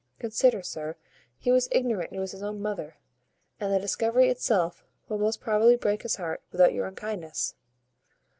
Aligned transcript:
Consider, 0.17 0.63
sir, 0.63 0.95
he 1.37 1.51
was 1.51 1.69
ignorant 1.71 2.11
it 2.11 2.17
was 2.19 2.31
his 2.31 2.41
own 2.41 2.59
mother; 2.59 2.95
and 3.59 3.71
the 3.71 3.77
discovery 3.77 4.29
itself 4.29 4.83
will 5.07 5.19
most 5.19 5.39
probably 5.39 5.75
break 5.75 6.01
his 6.01 6.15
heart, 6.15 6.41
without 6.51 6.73
your 6.73 6.87
unkindness." 6.87 7.53